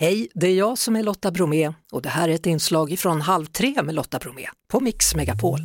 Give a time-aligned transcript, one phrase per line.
[0.00, 3.20] Hej, det är jag som är Lotta Bromé och det här är ett inslag från
[3.20, 5.60] Halv tre med Lotta Bromé på Mix Megapol.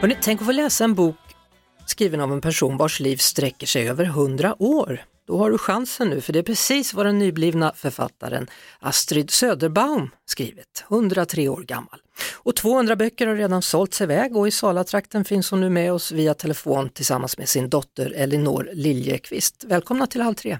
[0.00, 1.16] Hörrni, tänk att få läsa en bok
[1.86, 5.04] skriven av en person vars liv sträcker sig över hundra år.
[5.26, 8.46] Då har du chansen nu, för det är precis vad den nyblivna författaren
[8.80, 12.00] Astrid Söderbaum skrivit, 103 år gammal.
[12.34, 16.12] Och 200 böcker har redan sålts iväg och i Salatrakten finns hon nu med oss
[16.12, 19.64] via telefon tillsammans med sin dotter Elinor Liljekvist.
[19.64, 20.58] Välkomna till Halv tre!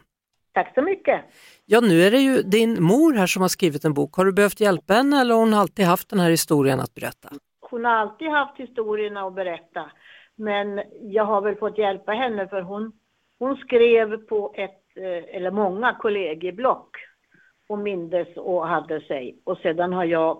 [0.56, 1.20] Tack så mycket!
[1.66, 4.16] Ja, nu är det ju din mor här som har skrivit en bok.
[4.16, 7.28] Har du behövt hjälpa henne eller har hon alltid haft den här historien att berätta?
[7.70, 9.90] Hon har alltid haft historierna att berätta.
[10.36, 12.92] Men jag har väl fått hjälpa henne för hon,
[13.38, 16.90] hon skrev på ett, eh, eller många kollegieblock
[17.68, 19.38] och mindes och hade sig.
[19.44, 20.38] Och sedan har jag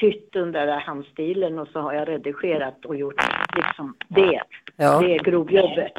[0.00, 3.20] tytt under handstilen och så har jag redigerat och gjort
[3.56, 4.40] liksom det.
[4.76, 5.00] Ja.
[5.00, 5.92] Det grovjobbet.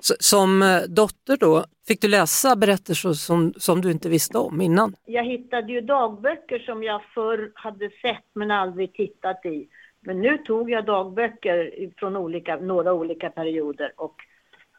[0.00, 4.60] Så, som eh, dotter då, fick du läsa berättelser som, som du inte visste om
[4.60, 4.94] innan?
[5.04, 9.68] Jag hittade ju dagböcker som jag förr hade sett men aldrig tittat i.
[10.00, 14.14] Men nu tog jag dagböcker från olika, några olika perioder och,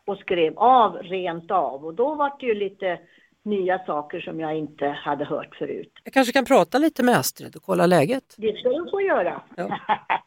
[0.05, 1.85] och skrev av rent av.
[1.85, 2.99] Och då var det ju lite
[3.45, 5.91] nya saker som jag inte hade hört förut.
[6.03, 8.35] Jag kanske kan prata lite med Astrid och kolla läget?
[8.37, 9.41] Det ska du få göra.
[9.55, 9.79] Ja.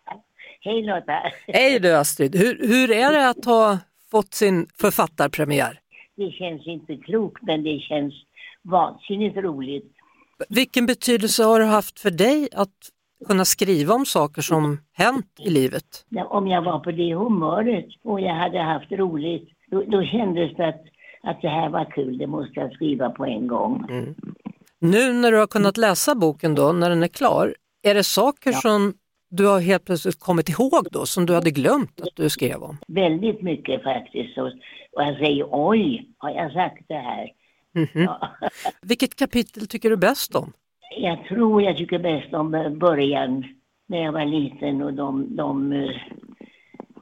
[0.67, 1.23] Hej Lotta!
[1.47, 2.37] Hej du Astrid!
[2.37, 3.79] Hur, hur är det att ha
[4.11, 5.81] fått sin författarpremiär?
[6.17, 8.15] Det känns inte klokt men det känns
[8.63, 9.93] vansinnigt roligt.
[10.49, 12.79] Vilken betydelse har det haft för dig att
[13.27, 16.07] kunna skriva om saker som hänt i livet?
[16.29, 20.69] Om jag var på det humöret och jag hade haft roligt, då, då kändes det
[20.69, 20.85] att,
[21.23, 23.87] att det här var kul, det måste jag skriva på en gång.
[23.91, 24.15] Mm.
[24.79, 28.51] Nu när du har kunnat läsa boken då, när den är klar, är det saker
[28.53, 28.59] ja.
[28.59, 28.95] som
[29.29, 32.79] du har helt plötsligt kommit ihåg då, som du hade glömt att du skrev om?
[32.89, 34.39] Väldigt mycket faktiskt.
[34.39, 34.47] Och,
[34.93, 37.31] och jag säger oj, har jag sagt det här?
[37.75, 38.05] Mm -hmm.
[38.05, 38.31] ja.
[38.83, 40.53] Vilket kapitel tycker du bäst om?
[40.99, 43.45] Jag tror jag tycker bäst om början,
[43.87, 45.71] när jag var liten och de, de,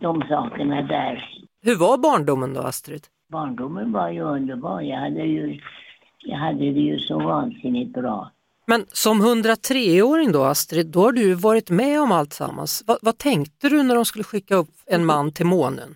[0.00, 1.44] de sakerna där.
[1.62, 3.02] Hur var barndomen då, Astrid?
[3.28, 4.80] Barndomen var ju underbar.
[4.80, 5.60] Jag hade, ju,
[6.18, 8.30] jag hade det ju så vansinnigt bra.
[8.66, 12.84] Men som 103-åring då Astrid, då har du varit med om allt sammans.
[12.86, 15.94] Va, vad tänkte du när de skulle skicka upp en man till månen?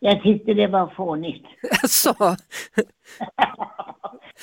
[0.00, 1.46] Jag tyckte det var fånigt.
[1.88, 2.14] Så.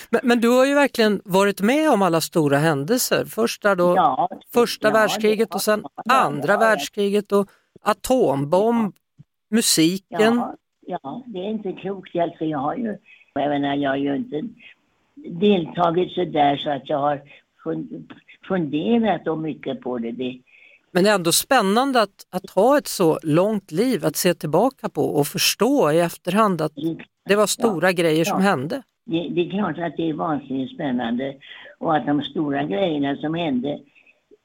[0.09, 3.25] men, men, du har ju verkligen varit med om alla stora händelser.
[3.25, 7.49] Första då, ja, första ja, världskriget och sen andra världskriget och
[7.81, 8.95] atombomb,
[9.49, 10.35] musiken.
[10.35, 12.15] Ja, ja, det är inte klokt.
[12.15, 12.97] Alltså, jag har ju,
[13.33, 14.41] jag menar, jag har ju inte
[15.15, 17.21] deltagit så där så att jag har
[18.47, 20.11] funderat och mycket på det.
[20.11, 20.41] det.
[20.91, 24.89] Men det är ändå spännande att, att ha ett så långt liv att se tillbaka
[24.89, 26.71] på och förstå i efterhand att
[27.25, 28.83] det var stora ja, grejer som hände.
[29.05, 31.35] Det, det, är klart att det är vansinnigt spännande
[31.79, 33.79] och att de stora grejerna som hände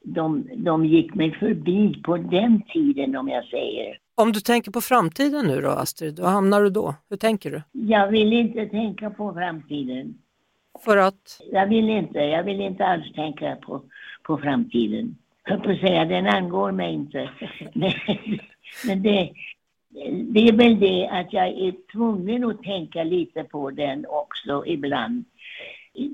[0.05, 3.99] de, de gick mig förbi på den tiden om jag säger.
[4.15, 6.95] Om du tänker på framtiden nu då Astrid, var hamnar du då?
[7.11, 7.63] Hur tänker du?
[7.73, 10.15] Jag vill inte tänka på framtiden.
[10.81, 11.41] För att?
[11.53, 13.83] Jag vill inte, jag vill inte alls tänka på,
[14.23, 15.17] på framtiden.
[15.45, 17.31] Jag på säga, den angår mig inte.
[17.73, 17.93] Men,
[18.87, 19.33] men det,
[20.23, 25.25] det är väl det att jag är tvungen att tänka lite på den också ibland.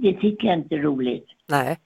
[0.03, 1.27] Det tycker jag inte är roligt.
[1.49, 1.79] Nej.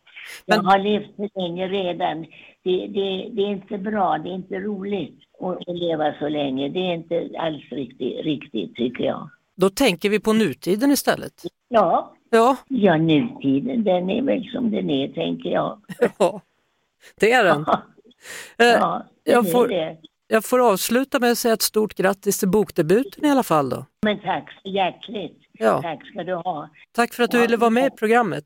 [0.47, 0.57] Men...
[0.57, 2.27] Jag har levt för länge redan.
[2.63, 6.69] Det, det, det är inte bra, det är inte roligt att, leva så länge.
[6.69, 9.31] Det är inte alls riktigt, riktigt tycker jag.
[9.55, 11.43] Då tänker vi på nutiden istället?
[11.69, 12.57] Ja, Ja.
[12.69, 15.81] Ja, nutiden den är väl som den är, tänker jag.
[16.19, 16.41] Ja,
[17.21, 17.65] det är den.
[18.57, 19.97] Ja, eh, ja jag, får, det.
[20.29, 23.85] jag får avsluta med att säga ett stort grattis till bokdebuten i alla fall då.
[24.03, 25.39] Men tack så hjärtligt.
[25.53, 25.83] Ja.
[25.83, 26.69] Tack ska du ha.
[26.93, 28.45] Tack för att du ja, ville vara med i programmet.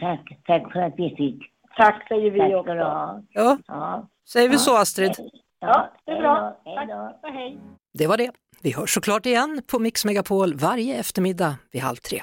[0.00, 1.42] Tack, tack för att vi fick.
[1.76, 2.72] Tack säger vi tack också.
[2.72, 3.58] Ja.
[3.66, 4.08] ja.
[4.28, 5.12] Säger vi så Astrid?
[5.60, 6.60] Ja, det är bra.
[6.64, 6.88] Tack
[7.22, 7.58] och hej.
[7.98, 8.30] Det var det.
[8.62, 12.22] Vi hörs såklart igen på Mix Megapol varje eftermiddag vid halv tre.